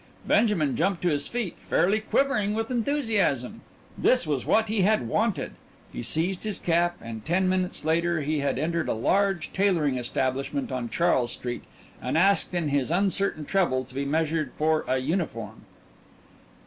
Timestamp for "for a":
14.53-14.97